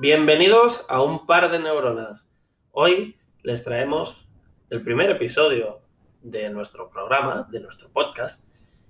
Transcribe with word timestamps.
Bienvenidos 0.00 0.86
a 0.88 1.02
un 1.02 1.26
par 1.26 1.50
de 1.50 1.58
neuronas. 1.58 2.26
Hoy 2.70 3.18
les 3.42 3.62
traemos 3.62 4.26
el 4.70 4.82
primer 4.82 5.10
episodio 5.10 5.80
de 6.22 6.48
nuestro 6.48 6.88
programa, 6.88 7.46
de 7.50 7.60
nuestro 7.60 7.90
podcast, 7.90 8.42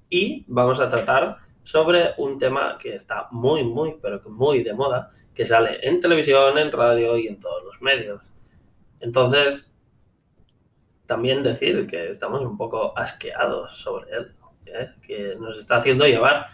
y 0.08 0.44
vamos 0.46 0.78
a 0.78 0.88
tratar 0.88 1.38
sobre 1.64 2.10
un 2.18 2.38
tema 2.38 2.78
que 2.78 2.94
está 2.94 3.26
muy, 3.32 3.64
muy, 3.64 3.96
pero 4.00 4.20
muy 4.30 4.62
de 4.62 4.72
moda, 4.72 5.10
que 5.34 5.44
sale 5.44 5.80
en 5.82 5.98
televisión, 5.98 6.56
en 6.58 6.70
radio 6.70 7.18
y 7.18 7.26
en 7.26 7.40
todos 7.40 7.64
los 7.64 7.82
medios. 7.82 8.32
Entonces, 9.00 9.74
también 11.06 11.42
decir 11.42 11.88
que 11.88 12.08
estamos 12.08 12.40
un 12.42 12.56
poco 12.56 12.96
asqueados 12.96 13.76
sobre 13.80 14.12
él, 14.12 14.32
¿eh? 14.66 14.90
que 15.04 15.34
nos 15.40 15.58
está 15.58 15.78
haciendo 15.78 16.06
llevar 16.06 16.46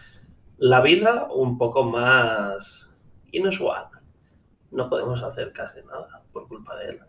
la 0.57 0.81
vida 0.81 1.29
un 1.31 1.59
poco 1.59 1.85
más 1.85 2.89
inusual 3.33 3.89
no 4.71 4.89
podemos 4.89 5.23
hacer 5.23 5.53
casi 5.53 5.81
nada 5.83 6.23
por 6.33 6.49
culpa 6.49 6.77
de 6.77 6.91
él. 6.91 7.01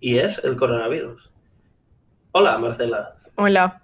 Y 0.00 0.18
es 0.18 0.42
el 0.44 0.56
coronavirus. 0.56 1.30
Hola, 2.32 2.58
Marcela. 2.58 3.16
Hola. 3.36 3.82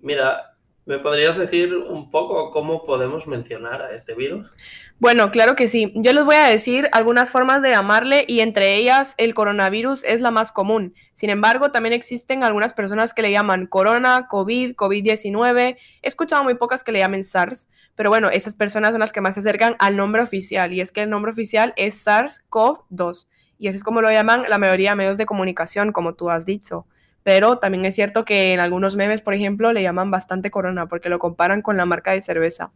Mira, 0.00 0.56
¿me 0.84 0.98
podrías 0.98 1.36
decir 1.36 1.74
un 1.74 2.10
poco 2.10 2.50
cómo 2.50 2.84
podemos 2.84 3.26
mencionar 3.26 3.82
a 3.82 3.94
este 3.94 4.14
virus? 4.14 4.50
Bueno, 4.98 5.30
claro 5.30 5.56
que 5.56 5.66
sí. 5.68 5.92
Yo 5.96 6.12
les 6.12 6.24
voy 6.24 6.36
a 6.36 6.46
decir 6.46 6.88
algunas 6.92 7.30
formas 7.30 7.60
de 7.62 7.70
llamarle 7.70 8.24
y 8.28 8.40
entre 8.40 8.76
ellas 8.76 9.14
el 9.18 9.34
coronavirus 9.34 10.04
es 10.04 10.20
la 10.20 10.30
más 10.30 10.52
común. 10.52 10.94
Sin 11.14 11.30
embargo, 11.30 11.72
también 11.72 11.92
existen 11.92 12.44
algunas 12.44 12.74
personas 12.74 13.12
que 13.12 13.22
le 13.22 13.32
llaman 13.32 13.66
corona, 13.66 14.28
COVID, 14.28 14.76
COVID-19. 14.76 15.76
He 16.02 16.08
escuchado 16.08 16.44
muy 16.44 16.54
pocas 16.54 16.84
que 16.84 16.92
le 16.92 17.00
llamen 17.00 17.24
SARS, 17.24 17.68
pero 17.94 18.10
bueno, 18.10 18.30
esas 18.30 18.54
personas 18.54 18.92
son 18.92 19.00
las 19.00 19.12
que 19.12 19.20
más 19.20 19.34
se 19.34 19.40
acercan 19.40 19.76
al 19.78 19.96
nombre 19.96 20.22
oficial 20.22 20.72
y 20.72 20.80
es 20.80 20.92
que 20.92 21.02
el 21.02 21.10
nombre 21.10 21.32
oficial 21.32 21.72
es 21.76 22.06
SARS-CoV-2 22.06 23.28
y 23.58 23.68
así 23.68 23.76
es 23.76 23.84
como 23.84 24.00
lo 24.02 24.10
llaman 24.10 24.44
la 24.48 24.58
mayoría 24.58 24.90
de 24.90 24.96
medios 24.96 25.18
de 25.18 25.24
comunicación, 25.24 25.92
como 25.92 26.14
tú 26.14 26.30
has 26.30 26.44
dicho. 26.44 26.84
Pero 27.22 27.58
también 27.58 27.84
es 27.84 27.94
cierto 27.94 28.24
que 28.24 28.52
en 28.52 28.58
algunos 28.58 28.96
memes, 28.96 29.22
por 29.22 29.34
ejemplo, 29.34 29.72
le 29.72 29.82
llaman 29.82 30.10
bastante 30.10 30.50
corona 30.50 30.88
porque 30.88 31.08
lo 31.08 31.20
comparan 31.20 31.62
con 31.62 31.76
la 31.76 31.86
marca 31.86 32.10
de 32.10 32.22
cerveza. 32.22 32.72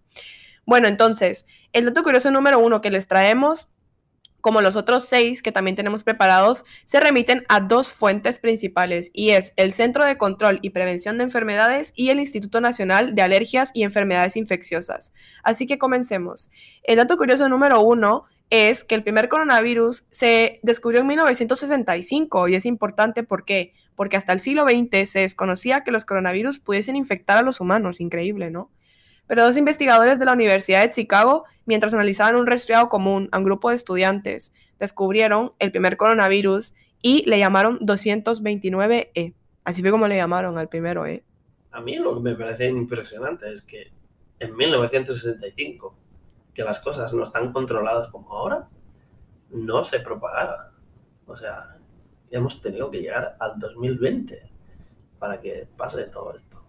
Bueno, 0.65 0.87
entonces, 0.87 1.47
el 1.73 1.87
dato 1.87 2.05
curioso 2.05 2.31
número 2.31 2.61
uno 2.61 2.83
que 2.83 2.91
les 2.91 3.09
traemos 3.09 3.69
como 4.41 4.61
los 4.61 4.77
otros 4.77 5.05
seis 5.05 5.43
que 5.43 5.53
también 5.53 5.77
tenemos 5.77 6.05
preparados, 6.05 6.65
se 6.85 7.01
remiten 7.01 7.45
a 7.49 7.61
dos 7.61 7.93
fuentes 7.93 8.39
principales 8.39 9.11
y 9.13 9.31
es 9.31 9.53
el 9.57 9.73
Centro 9.73 10.05
de 10.05 10.17
Control 10.17 10.59
y 10.63 10.71
Prevención 10.71 11.19
de 11.19 11.25
Enfermedades 11.25 11.93
y 11.97 12.11
el 12.11 12.21
Instituto 12.21 12.61
Nacional 12.61 13.15
de 13.15 13.23
Alergias 13.23 13.71
y 13.75 13.83
Enfermedades 13.83 14.37
Infecciosas. 14.37 15.13
Así 15.43 15.67
que 15.67 15.79
comencemos. 15.79 16.51
El 16.83 16.97
dato 16.97 17.17
curioso 17.17 17.49
número 17.49 17.81
uno 17.81 18.27
es 18.51 18.85
que 18.85 18.95
el 18.95 19.03
primer 19.03 19.29
coronavirus 19.29 20.07
se 20.11 20.61
descubrió 20.63 21.01
en 21.01 21.09
1965 21.09 22.49
y 22.49 22.55
es 22.55 22.67
importante 22.67 23.25
¿por 23.25 23.45
qué? 23.45 23.75
Porque 23.97 24.17
hasta 24.17 24.33
el 24.33 24.41
siglo 24.41 24.65
XX 24.65 25.09
se 25.09 25.21
desconocía 25.21 25.83
que 25.83 25.91
los 25.91 26.05
coronavirus 26.05 26.59
pudiesen 26.59 26.97
infectar 26.97 27.39
a 27.39 27.43
los 27.43 27.61
humanos, 27.61 28.01
increíble, 28.01 28.51
¿no? 28.51 28.71
Pero 29.27 29.45
dos 29.45 29.57
investigadores 29.57 30.19
de 30.19 30.25
la 30.25 30.33
Universidad 30.33 30.83
de 30.83 30.91
Chicago, 30.91 31.45
mientras 31.65 31.95
analizaban 31.95 32.37
un 32.37 32.47
resfriado 32.47 32.89
común 32.89 33.29
a 33.33 33.39
un 33.39 33.45
grupo 33.45 33.71
de 33.71 33.77
estudiantes, 33.77 34.53
descubrieron 34.79 35.53
el 35.59 35.71
primer 35.71 35.97
coronavirus 35.97 36.75
y 37.03 37.29
le 37.29 37.39
llamaron 37.39 37.79
229E. 37.81 39.35
Así 39.65 39.83
fue 39.83 39.91
como 39.91 40.07
le 40.07 40.17
llamaron 40.17 40.59
al 40.59 40.69
primero 40.69 41.07
E. 41.07 41.25
A 41.73 41.81
mí 41.81 41.97
lo 41.97 42.15
que 42.15 42.21
me 42.21 42.35
parece 42.35 42.69
impresionante 42.69 43.51
es 43.51 43.63
que 43.63 43.93
en 44.39 44.57
1965, 44.57 45.95
que 46.55 46.63
las 46.63 46.81
cosas 46.81 47.13
no 47.13 47.25
están 47.25 47.53
controladas 47.53 48.09
como 48.09 48.33
ahora, 48.33 48.69
no 49.51 49.85
se 49.85 50.01
propagara. 50.01 50.73
O 51.27 51.37
sea, 51.37 51.77
hemos 52.31 52.61
tenido 52.63 52.91
que 52.91 53.01
llegar 53.01 53.37
al 53.39 53.59
2020 53.59 54.43
para 55.19 55.41
que 55.41 55.69
pase 55.77 56.05
todo 56.05 56.35
esto. 56.35 56.66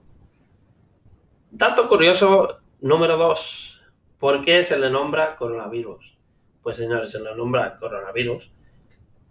Dato 1.51 1.87
curioso 1.87 2.59
número 2.81 3.15
dos. 3.15 3.81
¿Por 4.19 4.41
qué 4.41 4.63
se 4.63 4.77
le 4.77 4.89
nombra 4.89 5.37
coronavirus? 5.37 6.17
Pues 6.61 6.75
señores, 6.75 7.11
se 7.11 7.21
le 7.21 7.33
nombra 7.35 7.77
coronavirus 7.77 8.51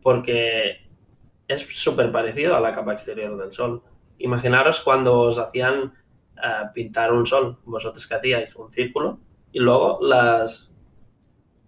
porque 0.03 0.89
es 1.47 1.63
súper 1.63 2.11
parecido 2.11 2.57
a 2.57 2.61
la 2.61 2.73
capa 2.73 2.95
exterior 2.95 3.37
del 3.37 3.53
Sol. 3.53 3.83
Imaginaros 4.19 4.81
cuando 4.81 5.21
os 5.21 5.39
hacían 5.39 5.93
eh, 6.37 6.69
pintar 6.73 7.13
un 7.13 7.27
sol, 7.27 7.59
vosotros 7.67 8.07
que 8.07 8.15
hacíais 8.15 8.57
un 8.57 8.73
círculo 8.73 9.21
y 9.53 9.59
luego 9.59 9.99
las 10.01 10.73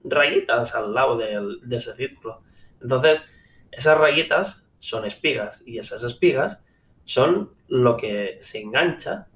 rayitas 0.03 0.75
al 0.75 0.95
lado 0.95 1.19
de, 1.19 1.59
de 1.63 1.77
ese 1.77 1.95
círculo. 1.95 2.41
Entonces, 2.81 3.23
esas 3.71 3.99
rayitas 3.99 4.63
son 4.79 5.05
espigas 5.05 5.63
y 5.67 5.79
esas 5.79 6.03
espigas 6.05 6.59
son 7.05 7.53
lo 7.67 7.99
que 7.99 8.39
se 8.41 8.63
engancha 8.63 9.29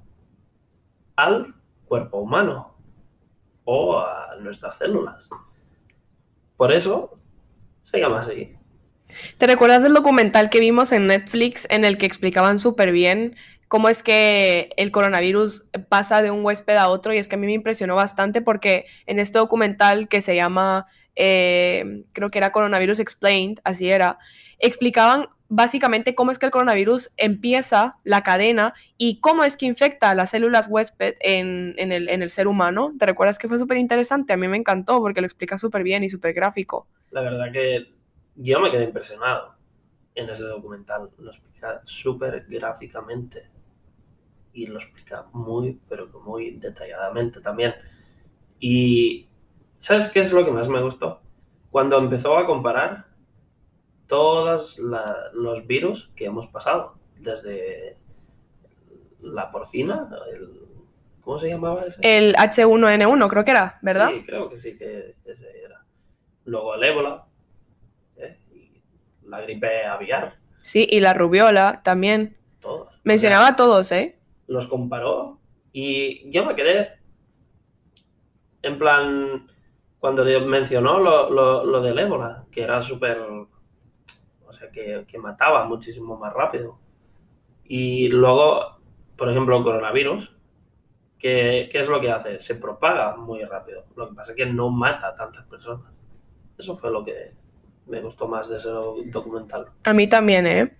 al 1.22 1.54
cuerpo 1.86 2.18
humano 2.18 2.74
o 3.64 3.98
a 3.98 4.36
nuestras 4.40 4.76
células. 4.76 5.28
Por 6.56 6.72
eso 6.72 7.18
se 7.84 8.00
llama 8.00 8.20
así. 8.20 8.56
¿Te 9.38 9.46
recuerdas 9.46 9.82
del 9.82 9.94
documental 9.94 10.50
que 10.50 10.60
vimos 10.60 10.90
en 10.92 11.06
Netflix 11.06 11.66
en 11.70 11.84
el 11.84 11.98
que 11.98 12.06
explicaban 12.06 12.58
súper 12.58 12.92
bien 12.92 13.36
cómo 13.68 13.88
es 13.88 14.02
que 14.02 14.70
el 14.76 14.90
coronavirus 14.90 15.68
pasa 15.88 16.22
de 16.22 16.30
un 16.30 16.44
huésped 16.44 16.76
a 16.76 16.88
otro? 16.88 17.12
Y 17.12 17.18
es 17.18 17.28
que 17.28 17.36
a 17.36 17.38
mí 17.38 17.46
me 17.46 17.52
impresionó 17.52 17.94
bastante 17.94 18.42
porque 18.42 18.86
en 19.06 19.18
este 19.18 19.38
documental 19.38 20.08
que 20.08 20.22
se 20.22 20.34
llama, 20.34 20.86
eh, 21.14 22.04
creo 22.12 22.30
que 22.30 22.38
era 22.38 22.52
Coronavirus 22.52 23.00
Explained, 23.00 23.60
así 23.64 23.90
era, 23.90 24.18
explicaban 24.58 25.28
básicamente 25.54 26.14
cómo 26.14 26.30
es 26.30 26.38
que 26.38 26.46
el 26.46 26.52
coronavirus 26.52 27.12
empieza 27.18 27.98
la 28.04 28.22
cadena 28.22 28.72
y 28.96 29.20
cómo 29.20 29.44
es 29.44 29.58
que 29.58 29.66
infecta 29.66 30.14
las 30.14 30.30
células 30.30 30.66
huésped 30.66 31.16
en, 31.20 31.74
el, 31.76 32.30
ser 32.30 32.48
humano. 32.48 32.94
¿Te 32.98 33.04
recuerdas 33.04 33.38
que 33.38 33.48
fue 33.48 33.58
súper 33.58 33.76
interesante? 33.76 34.32
A 34.32 34.38
mí 34.38 34.48
me 34.48 34.56
encantó 34.56 34.98
porque 35.00 35.20
lo 35.20 35.26
explica 35.26 35.58
súper 35.58 35.82
bien 35.82 36.04
y 36.04 36.08
súper 36.08 36.32
gráfico. 36.32 36.86
La 37.10 37.20
verdad 37.20 37.52
que 37.52 37.92
yo 38.36 38.60
me 38.60 38.70
quedé 38.70 38.84
impresionado 38.84 39.54
en 40.14 40.30
ese 40.30 40.44
documental. 40.44 41.10
Lo 41.18 41.30
explica 41.30 41.82
súper 41.84 42.46
gráficamente 42.48 43.50
y 44.54 44.66
lo 44.68 44.78
explica 44.78 45.26
muy, 45.34 45.78
pero 45.86 46.08
muy 46.24 46.52
detalladamente 46.52 47.42
también. 47.42 47.74
Y 48.58 49.28
¿sabes 49.78 50.10
qué 50.10 50.20
es 50.20 50.32
lo 50.32 50.46
que 50.46 50.50
más 50.50 50.66
me 50.70 50.80
gustó? 50.80 51.20
Cuando 51.70 51.98
empezó 51.98 52.38
a 52.38 52.46
comparar 52.46 53.11
todos 54.12 54.78
los 54.78 55.66
virus 55.66 56.10
que 56.14 56.26
hemos 56.26 56.46
pasado, 56.46 56.98
desde 57.18 57.96
la 59.22 59.50
porcina, 59.50 60.06
¿cómo 61.22 61.38
se 61.38 61.48
llamaba 61.48 61.84
ese? 61.86 61.98
El 62.02 62.34
H1N1 62.34 63.30
creo 63.30 63.42
que 63.42 63.50
era, 63.52 63.78
¿verdad? 63.80 64.10
Sí, 64.10 64.22
creo 64.26 64.50
que 64.50 64.58
sí 64.58 64.76
que 64.76 65.14
ese 65.24 65.48
era. 65.64 65.86
Luego 66.44 66.74
el 66.74 66.84
ébola, 66.84 67.24
¿eh? 68.18 68.36
la 69.24 69.40
gripe 69.40 69.86
aviar. 69.86 70.36
Sí, 70.58 70.86
y 70.90 71.00
la 71.00 71.14
rubiola 71.14 71.80
también. 71.82 72.36
Todos. 72.60 72.92
Mencionaba 73.04 73.48
a 73.48 73.56
todos, 73.56 73.92
¿eh? 73.92 74.18
Los 74.46 74.66
comparó 74.66 75.40
y 75.72 76.30
yo 76.30 76.44
me 76.44 76.54
quedé 76.54 76.98
en 78.60 78.78
plan, 78.78 79.48
cuando 80.00 80.22
mencionó 80.42 80.98
lo, 80.98 81.30
lo, 81.30 81.64
lo 81.64 81.80
del 81.80 81.98
ébola, 81.98 82.44
que 82.52 82.60
era 82.60 82.82
súper 82.82 83.18
o 84.52 84.54
sea, 84.54 84.70
que, 84.70 85.18
mataba 85.18 85.64
muchísimo 85.64 86.16
más 86.18 86.32
rápido. 86.32 86.78
Y 87.64 88.08
luego, 88.08 88.78
por 89.16 89.30
ejemplo, 89.30 89.56
el 89.56 89.64
coronavirus, 89.64 90.36
¿qué, 91.18 91.68
¿qué, 91.72 91.80
es 91.80 91.88
lo 91.88 92.00
que 92.00 92.10
hace? 92.10 92.38
Se 92.38 92.56
propaga 92.56 93.16
muy 93.16 93.42
rápido. 93.44 93.84
Lo 93.96 94.10
que 94.10 94.14
pasa 94.14 94.32
es 94.32 94.36
que 94.36 94.46
no 94.46 94.68
mata 94.68 95.08
a 95.08 95.14
tantas 95.16 95.44
personas. 95.46 95.90
Eso 96.58 96.76
fue 96.76 96.90
lo 96.90 97.02
que 97.02 97.32
me 97.86 98.00
gustó 98.02 98.28
más 98.28 98.48
de 98.48 98.58
ese 98.58 98.68
documental. 98.68 99.68
A 99.84 99.94
mí 99.94 100.06
también, 100.06 100.46
¿eh? 100.46 100.76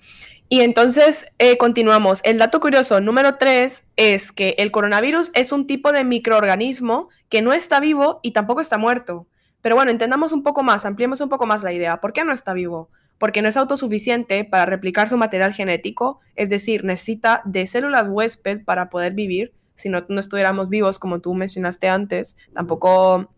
Y 0.50 0.60
entonces 0.60 1.26
eh, 1.38 1.56
continuamos. 1.56 2.20
El 2.24 2.36
dato 2.36 2.60
curioso 2.60 3.00
número 3.00 3.36
tres 3.36 3.86
es 3.96 4.32
que 4.32 4.54
el 4.58 4.70
coronavirus 4.70 5.30
es 5.34 5.50
un 5.50 5.66
tipo 5.66 5.92
de 5.92 6.04
microorganismo 6.04 7.08
que 7.30 7.40
no 7.40 7.54
está 7.54 7.80
vivo 7.80 8.20
y 8.22 8.32
tampoco 8.32 8.60
está 8.60 8.76
muerto. 8.76 9.26
Pero 9.62 9.76
bueno, 9.76 9.90
entendamos 9.90 10.32
un 10.32 10.42
poco 10.42 10.62
más, 10.62 10.84
ampliemos 10.84 11.22
un 11.22 11.30
poco 11.30 11.46
más 11.46 11.62
la 11.62 11.72
idea. 11.72 12.02
¿Por 12.02 12.12
qué 12.12 12.22
no 12.22 12.32
está 12.32 12.52
vivo? 12.52 12.90
Porque 13.22 13.40
no 13.40 13.48
es 13.48 13.56
autosuficiente 13.56 14.42
para 14.42 14.66
replicar 14.66 15.08
su 15.08 15.16
material 15.16 15.52
genético, 15.52 16.18
es 16.34 16.48
decir, 16.48 16.82
necesita 16.82 17.40
de 17.44 17.68
células 17.68 18.08
huésped 18.08 18.64
para 18.64 18.90
poder 18.90 19.12
vivir. 19.12 19.54
Si 19.76 19.88
no, 19.88 20.04
no 20.08 20.18
estuviéramos 20.18 20.68
vivos, 20.68 20.98
como 20.98 21.20
tú 21.20 21.32
mencionaste 21.32 21.88
antes, 21.88 22.36
tampoco 22.52 23.32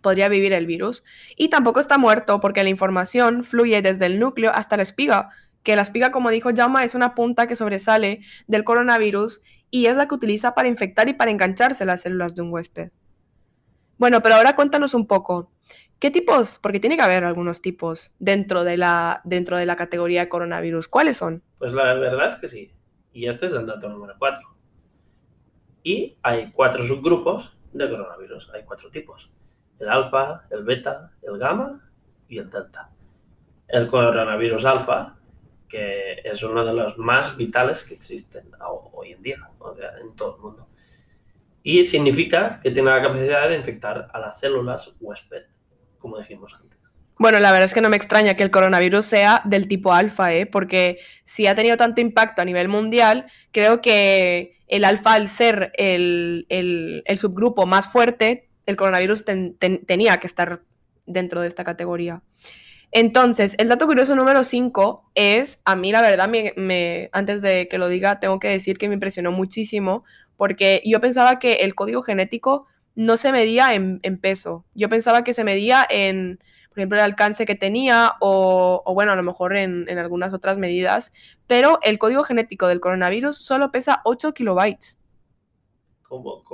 podría 0.00 0.28
vivir 0.28 0.52
el 0.52 0.66
virus. 0.66 1.04
Y 1.36 1.48
tampoco 1.48 1.78
está 1.78 1.96
muerto 1.96 2.40
porque 2.40 2.64
la 2.64 2.70
información 2.70 3.44
fluye 3.44 3.82
desde 3.82 4.06
el 4.06 4.18
núcleo 4.18 4.50
hasta 4.52 4.76
la 4.76 4.82
espiga, 4.82 5.30
que 5.62 5.76
la 5.76 5.82
espiga, 5.82 6.10
como 6.10 6.30
dijo 6.30 6.50
Jama, 6.52 6.82
es 6.82 6.96
una 6.96 7.14
punta 7.14 7.46
que 7.46 7.54
sobresale 7.54 8.22
del 8.48 8.64
coronavirus 8.64 9.42
y 9.70 9.86
es 9.86 9.94
la 9.94 10.08
que 10.08 10.16
utiliza 10.16 10.56
para 10.56 10.66
infectar 10.66 11.08
y 11.08 11.14
para 11.14 11.30
engancharse 11.30 11.84
las 11.84 12.00
células 12.00 12.34
de 12.34 12.42
un 12.42 12.52
huésped. 12.52 12.90
Bueno, 13.96 14.24
pero 14.24 14.34
ahora 14.34 14.56
cuéntanos 14.56 14.92
un 14.92 15.06
poco. 15.06 15.52
¿Qué 15.98 16.10
tipos? 16.10 16.58
Porque 16.62 16.80
tiene 16.80 16.96
que 16.96 17.02
haber 17.02 17.24
algunos 17.24 17.60
tipos 17.60 18.14
dentro 18.18 18.64
de 18.64 18.78
la, 18.78 19.20
dentro 19.24 19.58
de 19.58 19.66
la 19.66 19.76
categoría 19.76 20.28
coronavirus. 20.28 20.88
¿Cuáles 20.88 21.18
son? 21.18 21.42
Pues 21.58 21.74
la 21.74 21.92
verdad 21.94 22.28
es 22.28 22.36
que 22.36 22.48
sí. 22.48 22.72
Y 23.12 23.28
este 23.28 23.46
es 23.46 23.52
el 23.52 23.66
dato 23.66 23.88
número 23.88 24.14
4. 24.18 24.40
Y 25.82 26.16
hay 26.22 26.52
cuatro 26.52 26.86
subgrupos 26.86 27.56
de 27.72 27.88
coronavirus. 27.88 28.50
Hay 28.54 28.62
cuatro 28.64 28.90
tipos. 28.90 29.30
El 29.78 29.88
alfa, 29.88 30.46
el 30.50 30.64
beta, 30.64 31.12
el 31.22 31.38
gamma 31.38 31.90
y 32.28 32.38
el 32.38 32.50
delta. 32.50 32.90
El 33.68 33.86
coronavirus 33.86 34.64
alfa, 34.64 35.16
que 35.68 36.20
es 36.24 36.42
uno 36.42 36.64
de 36.64 36.72
los 36.72 36.98
más 36.98 37.36
vitales 37.36 37.84
que 37.84 37.94
existen 37.94 38.50
hoy 38.92 39.12
en 39.12 39.22
día, 39.22 39.50
o 39.58 39.74
sea, 39.74 39.98
en 39.98 40.14
todo 40.16 40.36
el 40.36 40.42
mundo. 40.42 40.68
Y 41.62 41.84
significa 41.84 42.60
que 42.62 42.70
tiene 42.70 42.90
la 42.90 43.02
capacidad 43.02 43.48
de 43.48 43.56
infectar 43.56 44.08
a 44.12 44.18
las 44.18 44.40
células 44.40 44.94
huésped, 44.98 45.44
como 46.00 46.18
dijimos 46.18 46.52
antes. 46.54 46.80
Bueno, 47.20 47.38
la 47.38 47.52
verdad 47.52 47.66
es 47.66 47.74
que 47.74 47.82
no 47.82 47.90
me 47.90 47.98
extraña 47.98 48.34
que 48.34 48.42
el 48.42 48.50
coronavirus 48.50 49.04
sea 49.04 49.42
del 49.44 49.68
tipo 49.68 49.92
alfa, 49.92 50.32
¿eh? 50.32 50.46
porque 50.46 51.00
si 51.24 51.46
ha 51.46 51.54
tenido 51.54 51.76
tanto 51.76 52.00
impacto 52.00 52.40
a 52.40 52.46
nivel 52.46 52.68
mundial, 52.68 53.26
creo 53.52 53.82
que 53.82 54.56
el 54.68 54.86
alfa, 54.86 55.12
al 55.12 55.28
ser 55.28 55.70
el, 55.74 56.46
subgrupo 57.16 57.66
más 57.66 57.92
fuerte, 57.92 58.48
el 58.64 58.76
coronavirus 58.76 59.26
tenía 59.26 60.18
que 60.18 60.26
estar 60.26 60.62
dentro 61.04 61.42
de 61.42 61.48
esta 61.48 61.62
categoría. 61.62 62.22
Entonces, 62.90 63.54
el 63.58 63.68
dato 63.68 63.86
curioso 63.86 64.16
número 64.16 64.42
5 64.42 65.10
es, 65.14 65.60
a 65.66 65.76
mí 65.76 65.92
la 65.92 66.00
verdad, 66.00 66.30
antes 67.12 67.42
de 67.42 67.68
que 67.68 67.76
lo 67.76 67.88
diga, 67.88 68.18
tengo 68.18 68.38
que 68.38 68.48
decir 68.48 68.78
que 68.78 68.88
me 68.88 68.94
impresionó 68.94 69.30
muchísimo, 69.30 70.04
porque 70.38 70.80
yo 70.86 71.00
pensaba 71.00 71.38
que 71.38 71.56
el 71.56 71.74
código 71.74 72.00
genético 72.00 72.66
no 72.94 73.16
se 73.16 73.32
medía 73.32 73.74
en 73.74 74.18
peso, 74.20 74.64
yo 74.74 74.88
pensaba 74.88 75.24
que 75.24 75.34
se 75.34 75.44
medía 75.44 75.86
en 75.88 76.38
por 76.70 76.78
ejemplo, 76.78 76.98
el 76.98 77.04
alcance 77.04 77.46
que 77.46 77.56
tenía 77.56 78.14
o, 78.20 78.84
bueno, 78.94 79.10
a 79.10 79.16
lo 79.16 79.24
mejor 79.24 79.56
en, 79.56 79.88
algunas 79.98 80.32
otras 80.32 80.56
medidas, 80.56 81.12
pero 81.48 81.80
el 81.82 81.98
código 81.98 82.22
genético 82.22 82.68
del 82.68 82.78
coronavirus 82.78 83.36
solo 83.36 83.72
pesa 83.72 84.00
8 84.04 84.32
kilobytes. 84.32 84.96
¿Cómo, 86.02 86.44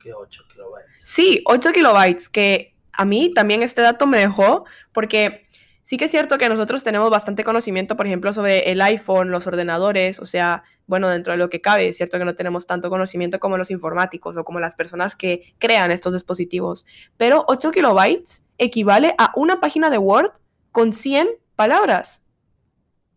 que 0.00 0.14
8 0.14 0.42
kilobytes? 0.50 0.90
Sí, 1.02 1.42
8 1.44 1.72
kilobytes, 1.72 2.30
que 2.30 2.74
a 2.94 3.04
mí 3.04 3.34
también 3.34 3.62
este 3.62 3.82
dato 3.82 4.06
me 4.06 4.18
dejó 4.18 4.64
porque 4.90 5.41
sí 5.82 5.96
que 5.96 6.06
es 6.06 6.10
cierto 6.10 6.38
que 6.38 6.48
nosotros 6.48 6.84
tenemos 6.84 7.10
bastante 7.10 7.44
conocimiento, 7.44 7.96
por 7.96 8.06
ejemplo, 8.06 8.32
sobre 8.32 8.70
el 8.70 8.80
iPhone, 8.80 9.30
los 9.30 9.46
ordenadores, 9.46 10.18
o 10.18 10.26
sea, 10.26 10.64
bueno, 10.86 11.08
dentro 11.08 11.32
de 11.32 11.38
lo 11.38 11.50
que 11.50 11.60
cabe, 11.60 11.88
es 11.88 11.96
cierto 11.96 12.18
que 12.18 12.24
no 12.24 12.34
tenemos 12.34 12.66
tanto 12.66 12.90
conocimiento 12.90 13.38
como 13.38 13.58
los 13.58 13.70
informáticos 13.70 14.36
o 14.36 14.44
como 14.44 14.60
las 14.60 14.74
personas 14.74 15.16
que 15.16 15.54
crean 15.58 15.90
estos 15.90 16.12
dispositivos, 16.12 16.86
pero 17.16 17.44
8 17.48 17.70
kilobytes 17.70 18.46
equivale 18.58 19.14
a 19.18 19.32
una 19.36 19.60
página 19.60 19.90
de 19.90 19.98
Word 19.98 20.32
con 20.70 20.92
100 20.92 21.28
palabras. 21.56 22.22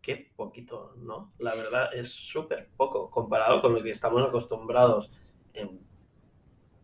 Qué 0.01 0.31
poquito, 0.35 0.93
¿no? 0.97 1.33
La 1.39 1.55
verdad 1.55 1.89
es 1.93 2.09
súper 2.09 2.69
poco 2.77 3.09
comparado 3.09 3.61
con 3.61 3.73
lo 3.73 3.81
que 3.81 3.89
estamos 3.89 4.23
acostumbrados 4.23 5.09
en 5.53 5.79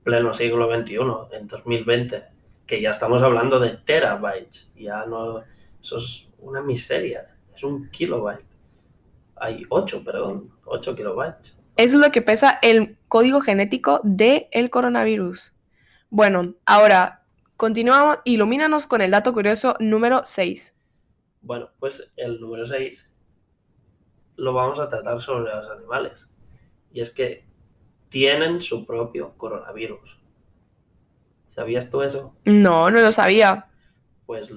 pleno 0.03 0.33
siglo 0.33 0.67
XXI, 0.75 0.97
en 1.37 1.47
2020, 1.47 2.23
que 2.65 2.81
ya 2.81 2.89
estamos 2.89 3.21
hablando 3.21 3.59
de 3.59 3.77
terabytes, 3.77 4.71
ya 4.75 5.05
no, 5.05 5.43
eso 5.81 5.97
es 5.97 6.29
una 6.39 6.61
miseria, 6.61 7.35
es 7.53 7.63
un 7.63 7.89
kilobyte. 7.89 8.45
Hay 9.35 9.65
8, 9.69 10.03
perdón, 10.03 10.51
8 10.65 10.95
kilobytes. 10.95 11.55
Eso 11.77 11.95
es 11.95 12.01
lo 12.01 12.11
que 12.11 12.21
pesa 12.21 12.59
el 12.61 12.97
código 13.07 13.41
genético 13.41 13.99
del 14.03 14.47
el 14.51 14.69
coronavirus. 14.69 15.53
Bueno, 16.09 16.53
ahora 16.65 17.23
continuamos, 17.57 18.19
ilumínanos 18.25 18.87
con 18.87 19.01
el 19.01 19.11
dato 19.11 19.33
curioso 19.33 19.75
número 19.79 20.21
6. 20.25 20.75
Bueno, 21.41 21.69
pues 21.79 22.11
el 22.17 22.39
número 22.39 22.65
6 22.65 23.09
lo 24.35 24.53
vamos 24.53 24.79
a 24.79 24.89
tratar 24.89 25.19
sobre 25.19 25.53
los 25.53 25.69
animales. 25.69 26.29
Y 26.91 27.01
es 27.01 27.11
que 27.11 27.45
tienen 28.09 28.61
su 28.61 28.85
propio 28.85 29.33
coronavirus. 29.37 30.19
¿Sabías 31.49 31.89
tú 31.89 32.01
eso? 32.01 32.35
No, 32.45 32.91
no 32.91 33.01
lo 33.01 33.11
sabía. 33.11 33.67
Pues, 34.25 34.51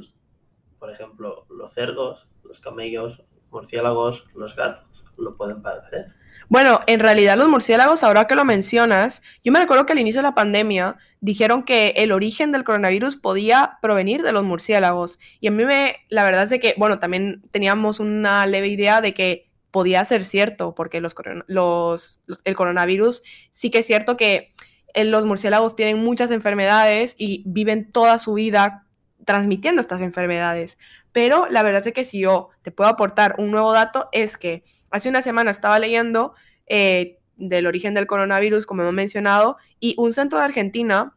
por 0.84 0.92
ejemplo, 0.92 1.46
los 1.48 1.72
cerdos, 1.72 2.28
los 2.42 2.60
camellos, 2.60 3.22
murciélagos, 3.50 4.26
los 4.34 4.54
gatos 4.54 5.02
lo 5.16 5.34
pueden 5.34 5.62
padecer. 5.62 6.08
Bueno, 6.50 6.80
en 6.86 7.00
realidad 7.00 7.38
los 7.38 7.48
murciélagos, 7.48 8.04
ahora 8.04 8.26
que 8.26 8.34
lo 8.34 8.44
mencionas, 8.44 9.22
yo 9.42 9.50
me 9.50 9.60
recuerdo 9.60 9.86
que 9.86 9.94
al 9.94 9.98
inicio 9.98 10.18
de 10.18 10.28
la 10.28 10.34
pandemia 10.34 10.98
dijeron 11.22 11.62
que 11.62 11.94
el 11.96 12.12
origen 12.12 12.52
del 12.52 12.64
coronavirus 12.64 13.16
podía 13.16 13.78
provenir 13.80 14.22
de 14.22 14.32
los 14.32 14.44
murciélagos. 14.44 15.18
Y 15.40 15.46
a 15.46 15.52
mí 15.52 15.64
me, 15.64 16.04
la 16.10 16.22
verdad 16.22 16.52
es 16.52 16.60
que, 16.60 16.74
bueno, 16.76 16.98
también 16.98 17.40
teníamos 17.50 17.98
una 17.98 18.44
leve 18.44 18.68
idea 18.68 19.00
de 19.00 19.14
que 19.14 19.50
podía 19.70 20.04
ser 20.04 20.22
cierto, 20.22 20.74
porque 20.74 21.00
los, 21.00 21.14
los, 21.46 22.20
el 22.44 22.56
coronavirus 22.56 23.22
sí 23.48 23.70
que 23.70 23.78
es 23.78 23.86
cierto 23.86 24.18
que 24.18 24.52
eh, 24.92 25.04
los 25.04 25.24
murciélagos 25.24 25.76
tienen 25.76 26.04
muchas 26.04 26.30
enfermedades 26.30 27.16
y 27.16 27.42
viven 27.46 27.90
toda 27.90 28.18
su 28.18 28.34
vida 28.34 28.83
transmitiendo 29.24 29.80
estas 29.80 30.00
enfermedades. 30.00 30.78
Pero 31.12 31.46
la 31.48 31.62
verdad 31.62 31.86
es 31.86 31.92
que 31.92 32.04
si 32.04 32.20
yo 32.20 32.50
te 32.62 32.70
puedo 32.70 32.90
aportar 32.90 33.36
un 33.38 33.50
nuevo 33.50 33.72
dato 33.72 34.08
es 34.12 34.36
que 34.36 34.64
Hace 34.94 35.08
una 35.08 35.22
semana 35.22 35.50
estaba 35.50 35.80
leyendo 35.80 36.34
eh, 36.68 37.18
del 37.34 37.66
origen 37.66 37.94
del 37.94 38.06
coronavirus, 38.06 38.64
como 38.64 38.82
hemos 38.82 38.94
mencionado, 38.94 39.56
y 39.80 39.96
un 39.98 40.12
centro 40.12 40.38
de 40.38 40.44
Argentina 40.44 41.16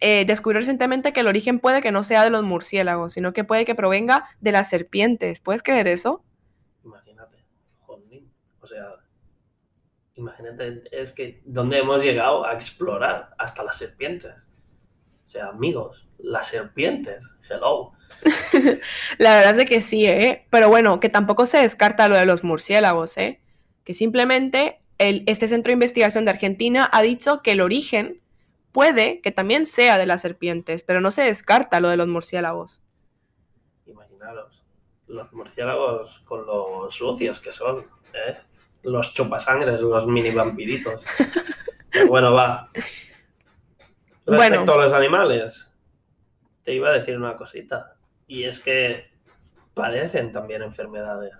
eh, 0.00 0.24
descubrió 0.24 0.58
recientemente 0.58 1.12
que 1.12 1.20
el 1.20 1.28
origen 1.28 1.60
puede 1.60 1.82
que 1.82 1.92
no 1.92 2.02
sea 2.02 2.24
de 2.24 2.30
los 2.30 2.42
murciélagos, 2.42 3.12
sino 3.12 3.32
que 3.32 3.44
puede 3.44 3.64
que 3.64 3.76
provenga 3.76 4.26
de 4.40 4.50
las 4.50 4.68
serpientes. 4.68 5.38
¿Puedes 5.38 5.62
creer 5.62 5.86
eso? 5.86 6.24
Imagínate, 6.84 7.44
joder, 7.78 8.22
o 8.60 8.66
sea, 8.66 8.88
imagínate, 10.16 10.82
es 10.90 11.12
que 11.12 11.42
donde 11.44 11.78
hemos 11.78 12.02
llegado 12.02 12.44
a 12.44 12.54
explorar 12.54 13.30
hasta 13.38 13.62
las 13.62 13.78
serpientes. 13.78 14.34
O 15.26 15.28
sea, 15.28 15.48
amigos, 15.48 16.06
las 16.18 16.46
serpientes, 16.46 17.24
hello. 17.50 17.92
la 19.18 19.34
verdad 19.34 19.58
es 19.58 19.68
que 19.68 19.82
sí, 19.82 20.06
¿eh? 20.06 20.46
Pero 20.50 20.68
bueno, 20.68 21.00
que 21.00 21.08
tampoco 21.08 21.46
se 21.46 21.58
descarta 21.58 22.06
lo 22.06 22.14
de 22.14 22.26
los 22.26 22.44
murciélagos, 22.44 23.18
¿eh? 23.18 23.40
Que 23.82 23.92
simplemente 23.92 24.80
el, 24.98 25.24
este 25.26 25.48
centro 25.48 25.70
de 25.70 25.74
investigación 25.74 26.24
de 26.24 26.30
Argentina 26.30 26.88
ha 26.92 27.02
dicho 27.02 27.42
que 27.42 27.52
el 27.52 27.60
origen 27.60 28.20
puede 28.70 29.20
que 29.20 29.32
también 29.32 29.66
sea 29.66 29.98
de 29.98 30.06
las 30.06 30.22
serpientes, 30.22 30.84
pero 30.84 31.00
no 31.00 31.10
se 31.10 31.22
descarta 31.22 31.80
lo 31.80 31.88
de 31.88 31.96
los 31.96 32.06
murciélagos. 32.06 32.84
Imaginaros, 33.84 34.62
los 35.08 35.32
murciélagos 35.32 36.20
con 36.20 36.46
los 36.46 36.94
sucios 36.94 37.40
que 37.40 37.50
son, 37.50 37.78
¿eh? 38.14 38.36
Los 38.84 39.12
chupasangres, 39.12 39.80
los 39.80 40.06
mini 40.06 40.30
vampiritos. 40.30 41.04
bueno, 42.08 42.32
va. 42.32 42.70
Respecto 44.26 44.64
bueno. 44.64 44.72
a 44.72 44.84
los 44.84 44.92
animales, 44.92 45.72
te 46.64 46.74
iba 46.74 46.88
a 46.88 46.92
decir 46.92 47.16
una 47.16 47.36
cosita. 47.36 47.94
Y 48.26 48.44
es 48.44 48.58
que 48.58 49.06
padecen 49.72 50.32
también 50.32 50.62
enfermedades. 50.62 51.32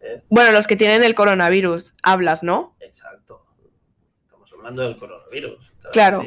¿eh? 0.00 0.22
Bueno, 0.28 0.52
los 0.52 0.68
que 0.68 0.76
tienen 0.76 1.02
el 1.02 1.16
coronavirus, 1.16 1.94
hablas, 2.02 2.44
¿no? 2.44 2.76
Exacto. 2.80 3.44
Estamos 4.24 4.52
hablando 4.52 4.82
del 4.82 4.96
coronavirus. 4.96 5.72
Claro. 5.92 6.24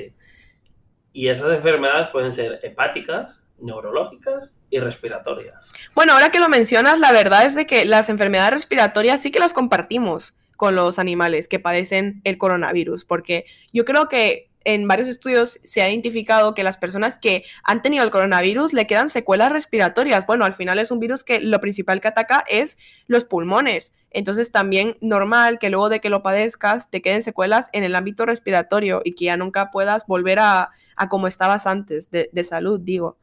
Y 1.14 1.30
esas 1.30 1.54
enfermedades 1.54 2.10
pueden 2.10 2.34
ser 2.34 2.60
hepáticas, 2.64 3.40
neurológicas 3.58 4.50
y 4.70 4.80
respiratorias. 4.80 5.56
Bueno, 5.94 6.14
ahora 6.14 6.30
que 6.30 6.40
lo 6.40 6.50
mencionas, 6.50 7.00
la 7.00 7.12
verdad 7.12 7.46
es 7.46 7.56
de 7.56 7.66
que 7.66 7.86
las 7.86 8.10
enfermedades 8.10 8.54
respiratorias 8.54 9.22
sí 9.22 9.32
que 9.32 9.40
las 9.40 9.54
compartimos 9.54 10.36
con 10.58 10.76
los 10.76 11.00
animales 11.00 11.48
que 11.48 11.60
padecen 11.60 12.22
el 12.24 12.38
coronavirus, 12.38 13.06
porque 13.06 13.46
yo 13.74 13.84
creo 13.86 14.08
que 14.10 14.51
en 14.64 14.88
varios 14.88 15.10
estudios 15.10 15.60
se 15.64 15.82
ha 15.82 15.90
identificado 15.90 16.54
que 16.54 16.64
las 16.64 16.78
personas 16.78 17.18
que 17.18 17.44
han 17.64 17.82
tenido 17.82 18.04
el 18.04 18.12
coronavirus 18.12 18.74
le 18.74 18.88
quedan 18.88 19.10
secuelas 19.10 19.52
respiratorias. 19.52 20.26
Bueno, 20.26 20.46
al 20.46 20.54
final 20.54 20.80
es 20.80 20.92
un 20.92 21.00
virus 21.00 21.24
que 21.24 21.40
lo 21.40 21.60
principal 21.60 22.02
que 22.02 22.08
ataca 22.08 22.44
es 22.48 22.78
los 23.08 23.26
pulmones. 23.26 23.94
Entonces 24.12 24.52
también 24.52 24.98
normal 25.02 25.60
que 25.60 25.70
luego 25.70 25.90
de 25.90 26.02
que 26.02 26.10
lo 26.10 26.22
padezcas 26.22 26.90
te 26.90 27.02
queden 27.02 27.24
secuelas 27.24 27.70
en 27.74 27.84
el 27.84 27.96
ámbito 27.96 28.26
respiratorio 28.26 29.02
y 29.04 29.14
que 29.14 29.26
ya 29.26 29.38
nunca 29.38 29.72
puedas 29.72 30.06
volver 30.06 30.40
a, 30.40 30.72
como 31.10 31.28
estabas 31.28 31.68
antes 31.68 32.12
de, 32.12 32.30
de 32.32 32.44
salud, 32.44 32.80
digo. 32.80 33.18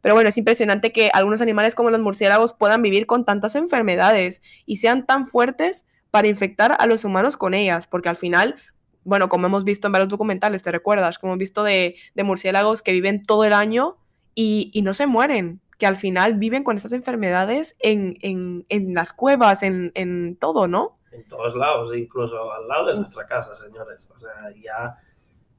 Pero 0.00 0.14
bueno, 0.14 0.28
es 0.28 0.36
impresionante 0.36 0.92
que 0.92 1.10
algunos 1.14 1.40
animales 1.40 1.74
como 1.74 1.90
los 1.90 2.00
murciélagos 2.00 2.52
puedan 2.52 2.82
vivir 2.82 3.06
con 3.06 3.24
tantas 3.24 3.54
enfermedades 3.54 4.42
y 4.66 4.76
sean 4.76 5.06
tan 5.06 5.26
fuertes 5.26 5.86
para 6.12 6.28
infectar 6.28 6.76
a 6.78 6.86
los 6.86 7.04
humanos 7.06 7.38
con 7.38 7.54
ellas, 7.54 7.86
porque 7.86 8.10
al 8.10 8.16
final 8.16 8.56
bueno, 9.04 9.28
como 9.28 9.46
hemos 9.46 9.64
visto 9.64 9.88
en 9.88 9.92
varios 9.92 10.08
documentales, 10.08 10.62
¿te 10.62 10.72
recuerdas? 10.72 11.18
Como 11.18 11.32
hemos 11.32 11.40
visto 11.40 11.62
de, 11.64 11.96
murciélagos 12.16 12.82
que 12.82 12.92
viven 12.92 13.24
todo 13.24 13.44
el 13.44 13.52
año 13.52 13.96
y, 14.34 14.80
no 14.84 14.94
se 14.94 15.06
mueren, 15.06 15.60
que 15.78 15.86
al 15.86 15.96
final 15.96 16.34
viven 16.34 16.64
con 16.64 16.76
esas 16.76 16.92
enfermedades 16.92 17.76
en, 17.80 18.64
las 18.94 19.12
cuevas, 19.12 19.62
en, 19.62 20.36
todo, 20.40 20.68
¿no? 20.68 20.98
En 21.10 21.26
todos 21.28 21.54
lados, 21.54 21.94
incluso 21.94 22.52
al 22.52 22.68
lado 22.68 22.86
de 22.86 22.96
nuestra 22.96 23.26
casa, 23.26 23.54
señores. 23.54 24.06
O 24.14 24.18
sea, 24.18 24.50
ya 24.62 24.96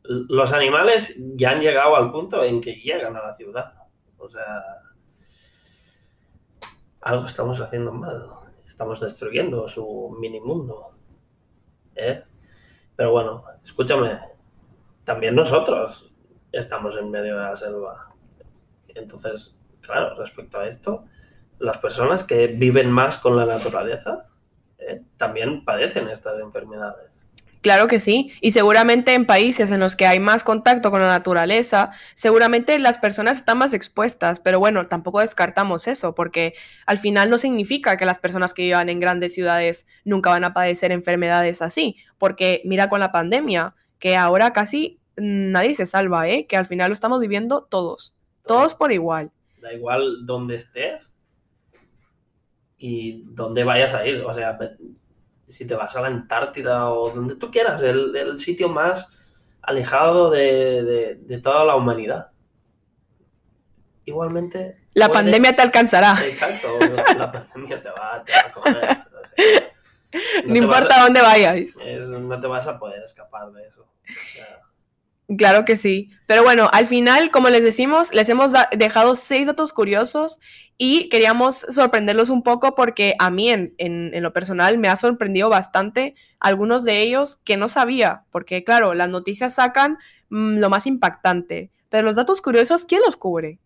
los 0.03 0.51
animales 0.51 1.15
ya 1.35 1.51
han 1.51 1.61
llegado 1.61 1.95
al 1.95 2.11
punto 2.11 2.43
en 2.43 2.59
que 2.59 2.73
llegan 2.75 3.15
a 3.15 3.21
la 3.21 3.33
ciudad. 3.33 3.73
O 4.17 4.29
sea, 4.29 4.63
algo 7.01 7.27
estamos 7.27 7.59
haciendo 7.59 7.91
mal. 7.91 8.29
Estamos 8.65 9.01
destruyendo 9.01 9.67
su 9.67 10.15
mini 10.19 10.39
mundo. 10.39 10.95
¿eh? 11.95 12.23
Pero 12.95 13.11
bueno, 13.11 13.43
escúchame, 13.63 14.19
también 15.03 15.35
nosotros 15.35 16.13
estamos 16.51 16.95
en 16.95 17.09
medio 17.09 17.37
de 17.37 17.43
la 17.43 17.55
selva. 17.55 18.13
Entonces, 18.89 19.57
claro, 19.81 20.15
respecto 20.15 20.59
a 20.59 20.67
esto, 20.67 21.05
las 21.59 21.77
personas 21.77 22.23
que 22.23 22.47
viven 22.47 22.91
más 22.91 23.17
con 23.17 23.35
la 23.35 23.45
naturaleza 23.45 24.27
eh, 24.77 25.01
también 25.17 25.63
padecen 25.63 26.07
estas 26.09 26.39
enfermedades. 26.39 27.12
Claro 27.63 27.87
que 27.87 28.01
sí, 28.01 28.33
y 28.41 28.51
seguramente 28.51 29.13
en 29.13 29.25
países 29.25 29.71
en 29.71 29.79
los 29.79 29.95
que 29.95 30.05
hay 30.05 30.19
más 30.19 30.43
contacto 30.43 30.91
con 30.91 30.99
la 30.99 31.07
naturaleza, 31.07 31.91
seguramente 32.13 32.77
las 32.77 32.97
personas 32.97 33.37
están 33.37 33.57
más 33.57 33.73
expuestas, 33.73 34.41
pero 34.41 34.59
bueno, 34.59 34.87
tampoco 34.87 35.21
descartamos 35.21 35.87
eso, 35.87 36.13
porque 36.13 36.55
al 36.85 36.97
final 36.97 37.29
no 37.29 37.37
significa 37.37 37.95
que 37.95 38.03
las 38.03 38.19
personas 38.19 38.53
que 38.53 38.63
vivan 38.63 38.89
en 38.89 38.99
grandes 38.99 39.33
ciudades 39.33 39.87
nunca 40.03 40.31
van 40.31 40.43
a 40.43 40.53
padecer 40.53 40.91
enfermedades 40.91 41.61
así, 41.61 41.95
porque 42.17 42.61
mira 42.65 42.89
con 42.89 42.99
la 42.99 43.13
pandemia, 43.13 43.75
que 43.97 44.17
ahora 44.17 44.51
casi 44.51 44.99
nadie 45.15 45.73
se 45.73 45.85
salva, 45.85 46.27
¿eh? 46.27 46.47
que 46.47 46.57
al 46.57 46.65
final 46.65 46.89
lo 46.89 46.93
estamos 46.93 47.21
viviendo 47.21 47.63
todos, 47.63 48.13
todos 48.45 48.75
por 48.75 48.91
igual. 48.91 49.31
Da 49.61 49.71
igual 49.71 50.25
dónde 50.25 50.55
estés 50.55 51.13
y 52.77 53.23
dónde 53.23 53.63
vayas 53.63 53.93
a 53.93 54.05
ir, 54.05 54.19
o 54.19 54.33
sea, 54.33 54.57
si 55.47 55.65
te 55.65 55.75
vas 55.75 55.95
a 55.95 56.01
la 56.01 56.07
Antártida 56.07 56.89
o 56.89 57.09
donde 57.09 57.35
tú 57.35 57.51
quieras, 57.51 57.81
el, 57.83 58.39
sitio 58.39 58.69
más 58.69 59.09
alejado 59.61 60.29
de, 60.29 61.39
toda 61.41 61.65
la 61.65 61.75
humanidad. 61.75 62.31
Igualmente. 64.05 64.77
La 64.93 65.09
pandemia 65.09 65.55
te 65.55 65.61
alcanzará. 65.61 66.17
Exacto, 66.25 66.67
la 67.17 67.31
pandemia 67.53 67.81
te 67.81 67.89
va, 67.89 68.15
a 68.15 68.51
coger. 68.51 68.97
no, 70.45 70.55
importa 70.55 71.03
dónde 71.03 71.21
vayas. 71.21 71.75
no 72.09 72.39
te 72.39 72.47
vas 72.47 72.67
a 72.67 72.77
poder 72.77 73.03
escapar 73.03 73.51
de 73.51 73.67
eso. 73.67 73.87
Claro 75.37 75.65
que 75.65 75.77
sí. 75.77 76.11
Pero 76.27 76.43
bueno, 76.43 76.69
al 76.73 76.85
final, 76.85 77.31
como 77.31 77.49
les 77.49 77.63
decimos, 77.63 78.13
les 78.13 78.27
hemos 78.29 78.51
dejado 78.75 79.15
seis 79.15 79.47
datos 79.47 79.71
curiosos 79.71 80.39
y 80.77 81.09
queríamos 81.09 81.57
sorprenderlos 81.57 82.29
un 82.29 82.43
poco 82.43 82.75
porque 82.75 83.15
a 83.19 83.29
mí 83.29 83.49
en, 83.49 84.11
lo 84.21 84.33
personal 84.33 84.77
me 84.77 84.89
ha 84.89 84.97
sorprendido 84.97 85.49
bastante 85.49 86.15
algunos 86.39 86.83
de 86.83 87.01
ellos 87.01 87.37
que 87.43 87.57
no 87.57 87.69
sabía, 87.69 88.23
porque 88.31 88.63
claro, 88.63 88.93
las 88.93 89.09
noticias 89.09 89.55
sacan 89.55 89.97
mm, 90.29 90.57
lo 90.57 90.69
más 90.69 90.87
impactante, 90.87 91.71
pero 91.89 92.03
los 92.03 92.15
datos 92.15 92.41
curiosos, 92.41 92.85
¿quién 92.85 93.01
los 93.05 93.15
cubre? 93.15 93.59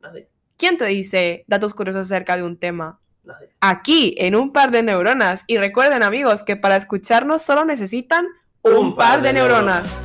Nadie. 0.00 0.28
¿Quién 0.56 0.76
te 0.76 0.84
dice 0.84 1.44
datos 1.46 1.72
curiosos 1.72 2.02
acerca 2.02 2.36
de 2.36 2.42
un 2.42 2.58
tema? 2.58 3.00
Nadie. 3.24 3.48
Aquí, 3.60 4.14
en 4.18 4.34
un 4.34 4.52
par 4.52 4.70
de 4.70 4.82
neuronas. 4.82 5.44
Y 5.46 5.56
recuerden 5.56 6.02
amigos 6.02 6.42
que 6.42 6.56
para 6.56 6.76
escucharnos 6.76 7.40
solo 7.40 7.64
necesitan 7.64 8.26
un, 8.62 8.94
par, 8.94 9.22
de, 9.22 9.32
neuronas. 9.32 9.98